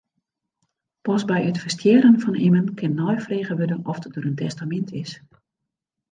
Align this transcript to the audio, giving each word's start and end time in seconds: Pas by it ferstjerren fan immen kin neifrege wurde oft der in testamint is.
Pas 1.07 1.23
by 1.31 1.37
it 1.49 1.59
ferstjerren 1.63 2.17
fan 2.23 2.39
immen 2.47 2.67
kin 2.79 2.95
neifrege 3.01 3.53
wurde 3.59 3.77
oft 3.91 4.09
der 4.15 4.25
in 4.31 4.39
testamint 4.41 4.89
is. 5.03 5.11